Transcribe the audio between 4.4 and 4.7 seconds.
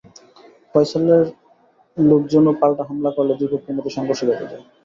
যায়।